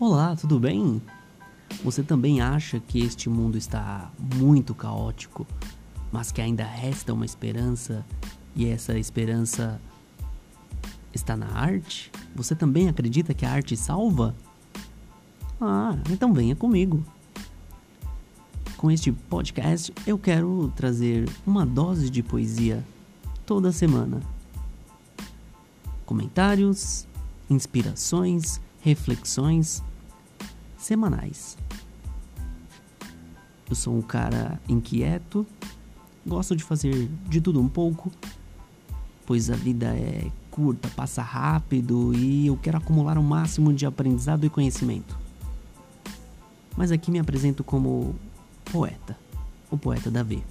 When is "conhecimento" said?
44.50-45.18